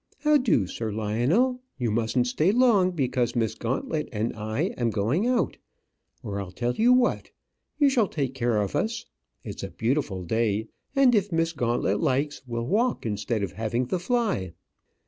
[0.21, 1.61] How do, Sir Lionel?
[1.77, 5.57] You mustn't stay long, because Miss Gauntlet and I am going out.
[6.23, 7.29] Or I'll tell you what.
[7.77, 9.05] You shall take care of us.
[9.43, 13.99] It's a beautiful day; and if Miss Gauntlet likes, we'll walk instead of having the
[13.99, 14.53] fly."